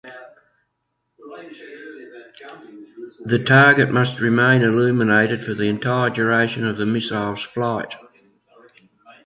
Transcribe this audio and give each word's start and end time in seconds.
The 3.27 3.37
target 3.37 3.91
must 3.91 4.19
remain 4.19 4.63
illuminated 4.63 5.45
for 5.45 5.53
the 5.53 5.65
entire 5.67 6.09
duration 6.09 6.65
of 6.65 6.77
the 6.77 6.87
missile's 6.87 7.43
flight. 7.43 7.93